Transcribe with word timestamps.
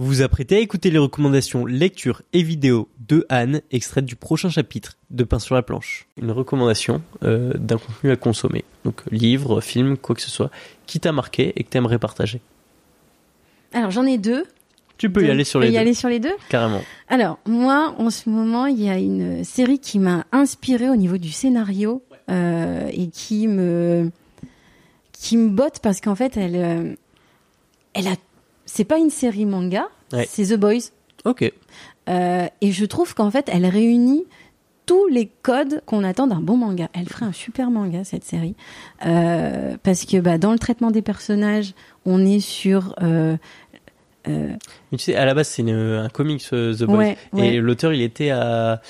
Vous 0.00 0.06
vous 0.06 0.22
apprêtez 0.22 0.56
à 0.56 0.60
écouter 0.60 0.90
les 0.90 0.96
recommandations 0.96 1.66
lecture 1.66 2.22
et 2.32 2.42
vidéo 2.42 2.88
de 3.06 3.26
Anne, 3.28 3.60
extraites 3.70 4.06
du 4.06 4.16
prochain 4.16 4.48
chapitre 4.48 4.96
de 5.10 5.24
Pain 5.24 5.38
sur 5.38 5.54
la 5.54 5.60
planche. 5.60 6.06
Une 6.16 6.30
recommandation 6.30 7.02
euh, 7.22 7.52
d'un 7.58 7.76
contenu 7.76 8.10
à 8.10 8.16
consommer. 8.16 8.64
Donc 8.86 9.02
livre, 9.10 9.60
film, 9.60 9.98
quoi 9.98 10.14
que 10.14 10.22
ce 10.22 10.30
soit, 10.30 10.50
qui 10.86 11.00
t'a 11.00 11.12
marqué 11.12 11.52
et 11.54 11.64
que 11.64 11.68
t'aimerais 11.68 11.98
partager. 11.98 12.40
Alors 13.74 13.90
j'en 13.90 14.06
ai 14.06 14.16
deux. 14.16 14.44
Tu 14.96 15.10
peux 15.10 15.22
y 15.22 15.30
aller 15.30 15.44
sur 15.44 15.60
les 15.60 15.68
y 15.68 15.72
deux. 15.72 15.76
aller 15.76 15.92
sur 15.92 16.08
les 16.08 16.18
deux. 16.18 16.34
Carrément. 16.48 16.80
Alors 17.08 17.38
moi, 17.44 17.94
en 17.98 18.08
ce 18.08 18.30
moment, 18.30 18.64
il 18.64 18.82
y 18.82 18.88
a 18.88 18.96
une 18.96 19.44
série 19.44 19.80
qui 19.80 19.98
m'a 19.98 20.24
inspirée 20.32 20.88
au 20.88 20.96
niveau 20.96 21.18
du 21.18 21.30
scénario 21.30 22.02
euh, 22.30 22.88
et 22.90 23.08
qui 23.08 23.48
me 23.48 24.10
qui 25.12 25.36
me 25.36 25.50
botte 25.50 25.80
parce 25.82 26.00
qu'en 26.00 26.14
fait, 26.14 26.38
elle 26.38 26.56
euh, 26.56 26.94
elle 27.92 28.08
a 28.08 28.16
c'est 28.72 28.84
pas 28.84 28.98
une 28.98 29.10
série 29.10 29.46
manga, 29.46 29.88
Ouais. 30.12 30.26
c'est 30.30 30.46
The 30.54 30.58
Boys. 30.58 30.90
Ok. 31.24 31.52
Euh, 32.08 32.46
et 32.60 32.72
je 32.72 32.84
trouve 32.84 33.14
qu'en 33.14 33.30
fait, 33.30 33.48
elle 33.52 33.66
réunit 33.66 34.24
tous 34.86 35.06
les 35.08 35.30
codes 35.42 35.82
qu'on 35.86 36.02
attend 36.02 36.26
d'un 36.26 36.40
bon 36.40 36.56
manga. 36.56 36.88
Elle 36.94 37.08
ferait 37.08 37.26
un 37.26 37.32
super 37.32 37.70
manga 37.70 38.02
cette 38.04 38.24
série 38.24 38.56
Euh, 39.06 39.76
parce 39.82 40.04
que 40.04 40.18
bah, 40.18 40.38
dans 40.38 40.52
le 40.52 40.58
traitement 40.58 40.90
des 40.90 41.02
personnages, 41.02 41.74
on 42.06 42.24
est 42.26 42.40
sur 42.40 42.94
euh, 43.02 43.36
euh, 44.28 44.48
Mais 44.90 44.98
tu 44.98 45.04
sais, 45.04 45.14
à 45.16 45.24
la 45.24 45.34
base, 45.34 45.48
c'est 45.48 45.62
un 45.70 46.08
comics, 46.08 46.42
The 46.50 46.82
Boys. 46.84 46.96
Ouais, 46.96 47.16
ouais. 47.34 47.54
Et 47.54 47.58
l'auteur, 47.60 47.92
il 47.92 48.02
était 48.02 48.30
à 48.30 48.80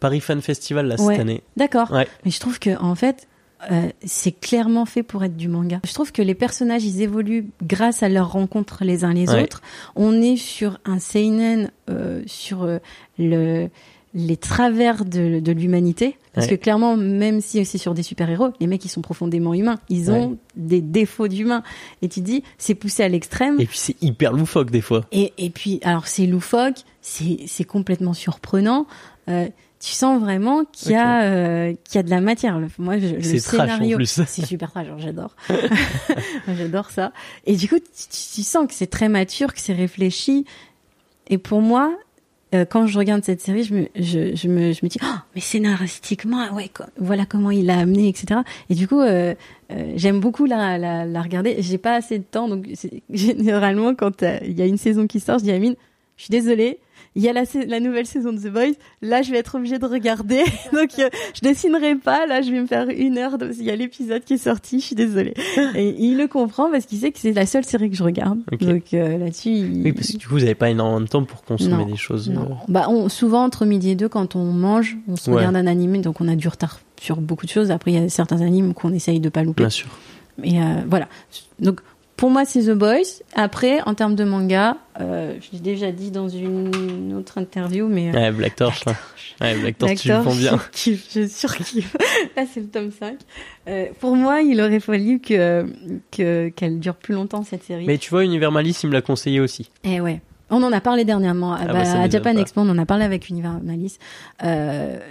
Paris 0.00 0.20
Fan 0.20 0.40
Festival, 0.42 0.86
là, 0.86 0.96
Ouais. 1.00 1.14
cette 1.14 1.20
année. 1.22 1.42
D'accord. 1.56 1.92
Mais 2.24 2.30
je 2.30 2.40
trouve 2.40 2.58
que 2.58 2.78
en 2.82 2.94
fait, 2.94 3.26
euh, 3.70 3.88
c'est 4.04 4.32
clairement 4.32 4.86
fait 4.86 5.02
pour 5.02 5.24
être 5.24 5.36
du 5.36 5.48
manga. 5.48 5.80
Je 5.86 5.92
trouve 5.92 6.12
que 6.12 6.22
les 6.22 6.34
personnages, 6.34 6.84
ils 6.84 7.02
évoluent 7.02 7.46
grâce 7.62 8.02
à 8.02 8.08
leurs 8.08 8.30
rencontres 8.32 8.84
les 8.84 9.04
uns 9.04 9.12
les 9.12 9.28
Ouais. 9.30 9.42
autres. 9.42 9.62
On 9.96 10.20
est 10.22 10.36
sur 10.36 10.78
un 10.84 10.98
seinen, 10.98 11.70
euh, 11.90 12.22
sur 12.26 12.62
euh, 12.62 12.78
le 13.18 13.68
les 14.14 14.38
travers 14.38 15.04
de, 15.04 15.38
de 15.38 15.52
l'humanité. 15.52 16.16
Parce 16.32 16.46
Ouais. 16.46 16.56
que 16.56 16.62
clairement, 16.62 16.96
même 16.96 17.42
si 17.42 17.62
c'est 17.66 17.76
sur 17.76 17.92
des 17.92 18.02
super-héros, 18.02 18.48
les 18.58 18.66
mecs, 18.66 18.82
ils 18.84 18.88
sont 18.88 19.02
profondément 19.02 19.52
humains. 19.52 19.78
Ils 19.90 20.10
ont 20.10 20.30
Ouais. 20.30 20.36
des 20.56 20.80
défauts 20.80 21.28
d'humains. 21.28 21.62
Et 22.00 22.08
tu 22.08 22.22
dis, 22.22 22.42
c'est 22.56 22.74
poussé 22.74 23.02
à 23.02 23.08
l'extrême. 23.08 23.60
Et 23.60 23.66
puis, 23.66 23.76
c'est 23.76 24.02
hyper 24.02 24.32
loufoque, 24.32 24.70
des 24.70 24.80
fois. 24.80 25.04
Et, 25.12 25.34
et 25.36 25.50
puis, 25.50 25.78
alors 25.82 26.06
c'est 26.08 26.26
loufoque, 26.26 26.78
c'est 27.02 27.40
c'est 27.46 27.64
complètement 27.64 28.14
surprenant. 28.14 28.86
Tu 29.80 29.92
sens 29.92 30.20
vraiment 30.20 30.64
qu'il 30.72 30.90
y 30.90 30.94
a 30.96 31.22
euh, 31.22 31.72
qu'il 31.84 31.94
y 31.96 31.98
a 31.98 32.02
de 32.02 32.10
la 32.10 32.20
matière. 32.20 32.58
Le- 32.58 32.66
Moi, 32.78 32.98
je- 32.98 33.14
le 33.14 33.20
scénario, 33.68 33.96
c'est 34.26 34.44
super 34.44 34.72
trash. 34.72 34.88
genre, 34.88 34.98
J'adore, 34.98 35.36
j'adore 36.48 36.90
ça. 36.90 37.12
Et 37.46 37.56
du 37.56 37.68
coup, 37.68 37.78
tu, 37.78 38.34
tu- 38.34 38.42
sens 38.42 38.66
que 38.66 38.74
c'est 38.74 38.86
très 38.88 39.08
mature, 39.08 39.54
que 39.54 39.60
c'est 39.60 39.72
réfléchi. 39.74 40.44
Et 41.28 41.38
pour 41.38 41.60
moi, 41.60 41.96
euh, 42.54 42.64
quand 42.64 42.86
je 42.86 42.98
regarde 42.98 43.22
cette 43.22 43.40
série, 43.40 43.62
je 43.62 43.74
me 43.74 43.88
je, 43.94 44.34
je 44.34 44.48
me 44.48 44.72
je 44.72 44.80
me 44.82 44.88
dis, 44.88 44.98
oh, 45.02 45.06
mais 45.34 45.40
scénaristiquement, 45.40 46.52
ouais, 46.54 46.70
quoi, 46.74 46.86
voilà 46.98 47.26
comment 47.26 47.50
il 47.50 47.66
l'a 47.66 47.78
amené, 47.78 48.08
etc. 48.08 48.40
Et 48.70 48.74
du 48.74 48.88
coup, 48.88 49.00
euh, 49.00 49.34
euh, 49.70 49.92
j'aime 49.96 50.18
beaucoup 50.20 50.46
la, 50.46 50.78
la, 50.78 51.04
la 51.04 51.22
regarder. 51.22 51.56
J'ai 51.60 51.78
pas 51.78 51.94
assez 51.94 52.18
de 52.18 52.24
temps, 52.24 52.48
donc 52.48 52.66
généralement, 53.10 53.94
quand 53.94 54.22
euh, 54.22 54.38
il 54.44 54.58
y 54.58 54.62
a 54.62 54.66
une 54.66 54.78
saison 54.78 55.06
qui 55.06 55.20
sort, 55.20 55.38
je 55.38 55.44
dis 55.44 55.52
à 55.52 55.54
Amine, 55.56 55.76
je 56.16 56.22
suis 56.24 56.30
désolée, 56.32 56.78
il 57.18 57.24
y 57.24 57.28
a 57.28 57.32
la, 57.32 57.80
nouvelle 57.80 58.06
saison 58.06 58.32
de 58.32 58.38
The 58.38 58.46
Boys. 58.52 58.74
Là, 59.02 59.22
je 59.22 59.32
vais 59.32 59.38
être 59.38 59.56
obligée 59.56 59.78
de 59.80 59.84
regarder. 59.86 60.44
donc, 60.72 60.90
euh, 61.00 61.08
je 61.34 61.40
dessinerai 61.42 61.96
pas. 61.96 62.26
Là, 62.26 62.42
je 62.42 62.52
vais 62.52 62.60
me 62.60 62.66
faire 62.66 62.88
une 62.88 63.18
heure. 63.18 63.38
de- 63.38 63.50
Il 63.58 63.64
y 63.64 63.70
a 63.72 63.76
l'épisode 63.76 64.22
qui 64.24 64.34
est 64.34 64.38
sorti. 64.38 64.78
Je 64.78 64.86
suis 64.86 64.94
désolée. 64.94 65.34
Et 65.74 65.96
il 65.98 66.16
le 66.16 66.28
comprend 66.28 66.70
parce 66.70 66.86
qu'il 66.86 66.98
sait 66.98 67.10
que 67.10 67.18
c'est 67.18 67.32
la 67.32 67.44
seule 67.44 67.64
série 67.64 67.90
que 67.90 67.96
je 67.96 68.04
regarde. 68.04 68.38
Donc 68.60 68.94
euh, 68.94 69.18
là-dessus, 69.18 69.50
il... 69.50 69.82
Oui, 69.82 69.92
parce 69.92 70.12
que 70.12 70.16
du 70.16 70.26
coup, 70.28 70.34
vous 70.34 70.40
n'avez 70.40 70.54
pas 70.54 70.70
énormément 70.70 71.00
de 71.00 71.06
temps 71.08 71.24
pour 71.24 71.42
consommer 71.42 71.84
Non. 71.84 71.86
des 71.86 71.96
choses. 71.96 72.30
Non. 72.30 72.42
euh, 72.52 72.54
Bah, 72.68 72.86
on, 72.88 73.08
souvent, 73.08 73.42
entre 73.42 73.66
midi 73.66 73.90
et 73.90 73.94
deux, 73.96 74.08
quand 74.08 74.36
on 74.36 74.44
mange, 74.44 74.96
on 75.08 75.16
se 75.16 75.28
Ouais. 75.28 75.38
regarde 75.38 75.56
un 75.56 75.66
animé, 75.66 75.98
donc 75.98 76.20
on 76.20 76.28
a 76.28 76.36
du 76.36 76.46
retard 76.46 76.78
sur 77.00 77.20
beaucoup 77.20 77.46
de 77.46 77.50
choses. 77.50 77.72
Après, 77.72 77.90
il 77.92 78.00
y 78.00 78.04
a 78.04 78.08
certains 78.08 78.40
animes 78.42 78.74
qu'on 78.74 78.92
essaye 78.92 79.18
de 79.18 79.28
pas 79.28 79.42
louper. 79.42 79.62
Bien 79.64 79.70
sûr. 79.70 79.88
Et 80.44 80.60
euh, 80.60 80.64
voilà. 80.88 81.08
Donc, 81.58 81.80
pour 82.18 82.28
moi, 82.30 82.44
c'est 82.44 82.64
The 82.64 82.72
Boys. 82.76 83.22
Après, 83.34 83.80
en 83.86 83.94
termes 83.94 84.14
de 84.14 84.24
manga, 84.24 84.76
euh, 85.00 85.34
je 85.40 85.52
l'ai 85.52 85.60
déjà 85.60 85.90
dit 85.92 86.10
dans 86.10 86.28
une 86.28 87.14
autre 87.18 87.38
interview, 87.38 87.88
mais... 87.88 88.10
euh, 88.10 88.12
Ouais, 88.12 88.32
Black 88.32 88.56
Torch. 88.56 88.84
là. 88.84 88.92
Ouais, 89.40 89.56
Black 89.58 89.78
Torch, 89.78 89.94
tu 89.94 90.08
le 90.08 90.14
L'acteur, 90.14 90.30
prends 90.32 90.38
bien. 90.38 90.58
Je 90.74 90.78
kiffe, 90.78 91.06
je 91.14 91.26
surkiffe. 91.28 91.96
Là, 92.36 92.42
c'est 92.52 92.60
le 92.60 92.66
tome 92.66 92.90
5. 92.90 93.16
Euh, 93.68 93.86
pour 94.00 94.16
moi, 94.16 94.42
il 94.42 94.60
aurait 94.60 94.80
fallu 94.80 95.20
que 95.20 95.64
que- 96.10 96.48
qu'elle 96.50 96.78
dure 96.80 96.96
plus 96.96 97.14
longtemps, 97.14 97.44
cette 97.44 97.62
série. 97.62 97.86
Mais 97.86 97.98
tu 97.98 98.10
vois, 98.10 98.24
Univers 98.24 98.50
Malice, 98.52 98.82
il 98.82 98.88
me 98.88 98.92
l'a 98.94 99.02
conseillé 99.02 99.40
aussi. 99.40 99.70
Eh 99.84 100.00
ouais. 100.00 100.20
On 100.50 100.62
en 100.62 100.72
a 100.72 100.80
parlé 100.80 101.04
dernièrement. 101.04 101.52
Ah 101.54 101.66
Bah, 101.66 101.72
bah, 101.74 101.84
ça 101.84 102.00
à 102.00 102.08
Japan 102.10 102.34
pas. 102.34 102.40
Expo, 102.40 102.60
on 102.62 102.68
en 102.68 102.78
a 102.78 102.86
parlé 102.86 103.04
avec 103.04 103.28
Univers 103.28 103.60
Malice. 103.62 103.98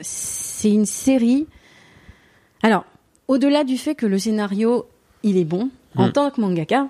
C'est 0.01 0.71
une 0.71 0.85
série. 0.85 1.47
Alors, 2.63 2.85
au-delà 3.27 3.63
du 3.63 3.77
fait 3.77 3.95
que 3.95 4.05
le 4.05 4.17
scénario, 4.19 4.87
il 5.23 5.37
est 5.37 5.45
bon, 5.45 5.69
en 5.95 6.07
Hmm. 6.07 6.11
tant 6.11 6.29
que 6.31 6.41
mangaka, 6.41 6.87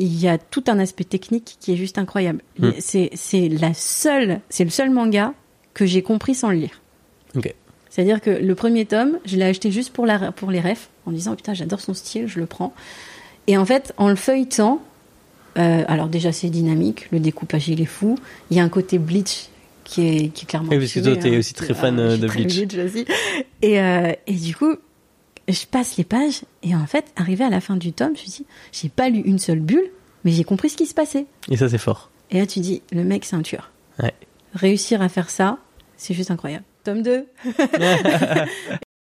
il 0.00 0.18
y 0.18 0.26
a 0.28 0.38
tout 0.38 0.64
un 0.66 0.78
aspect 0.78 1.04
technique 1.04 1.56
qui 1.60 1.72
est 1.72 1.76
juste 1.76 1.98
incroyable. 1.98 2.42
Hmm. 2.58 2.70
C'est, 2.78 3.10
c'est 3.14 3.48
la 3.48 3.74
seule, 3.74 4.40
c'est 4.48 4.64
le 4.64 4.70
seul 4.70 4.90
manga 4.90 5.34
que 5.74 5.86
j'ai 5.86 6.02
compris 6.02 6.34
sans 6.34 6.50
le 6.50 6.56
lire. 6.56 6.80
C'est-à-dire 7.90 8.20
que 8.20 8.30
le 8.30 8.54
premier 8.54 8.86
tome, 8.86 9.18
je 9.24 9.36
l'ai 9.36 9.44
acheté 9.44 9.70
juste 9.70 9.92
pour, 9.92 10.06
la, 10.06 10.32
pour 10.32 10.50
les 10.50 10.60
refs, 10.60 10.88
en 11.06 11.10
disant 11.10 11.34
putain, 11.34 11.54
j'adore 11.54 11.80
son 11.80 11.92
style, 11.92 12.28
je 12.28 12.38
le 12.38 12.46
prends. 12.46 12.72
Et 13.46 13.58
en 13.58 13.64
fait, 13.66 13.92
en 13.96 14.08
le 14.08 14.14
feuilletant, 14.14 14.80
euh, 15.58 15.84
alors 15.88 16.08
déjà 16.08 16.30
c'est 16.30 16.48
dynamique, 16.48 17.08
le 17.10 17.18
découpage 17.18 17.68
il 17.68 17.80
est 17.80 17.86
fou, 17.86 18.16
il 18.50 18.56
y 18.56 18.60
a 18.60 18.62
un 18.62 18.68
côté 18.68 18.98
Bleach 18.98 19.48
qui 19.82 20.06
est, 20.06 20.28
qui 20.28 20.44
est 20.44 20.46
clairement. 20.46 20.70
Oui, 20.70 20.78
parce 20.78 20.92
que 20.92 21.00
toi, 21.00 21.16
t'es 21.16 21.34
hein. 21.34 21.38
aussi 21.38 21.52
très 21.52 21.72
Ah, 21.72 21.74
fan, 21.74 21.98
euh, 21.98 22.16
de 22.16 22.28
très 22.28 22.44
Bleach. 22.44 22.74
aussi. 22.74 23.04
Et, 23.60 23.80
euh, 23.80 24.12
et 24.26 24.34
du 24.34 24.54
coup, 24.54 24.76
je 25.52 25.66
passe 25.66 25.96
les 25.96 26.04
pages, 26.04 26.42
et 26.62 26.74
en 26.74 26.86
fait, 26.86 27.12
arrivé 27.16 27.44
à 27.44 27.50
la 27.50 27.60
fin 27.60 27.76
du 27.76 27.92
tome, 27.92 28.16
je 28.16 28.22
me 28.22 28.26
dis, 28.26 28.46
j'ai 28.72 28.88
pas 28.88 29.08
lu 29.08 29.20
une 29.20 29.38
seule 29.38 29.60
bulle, 29.60 29.90
mais 30.24 30.32
j'ai 30.32 30.44
compris 30.44 30.70
ce 30.70 30.76
qui 30.76 30.86
se 30.86 30.94
passait. 30.94 31.26
Et 31.50 31.56
ça, 31.56 31.68
c'est 31.68 31.78
fort. 31.78 32.10
Et 32.30 32.38
là, 32.38 32.46
tu 32.46 32.60
dis, 32.60 32.82
le 32.92 33.04
mec, 33.04 33.24
c'est 33.24 33.36
un 33.36 33.42
tueur. 33.42 33.70
Ouais. 34.02 34.14
Réussir 34.54 35.02
à 35.02 35.08
faire 35.08 35.30
ça, 35.30 35.58
c'est 35.96 36.14
juste 36.14 36.30
incroyable. 36.30 36.64
Tome 36.84 37.02
2. 37.02 37.26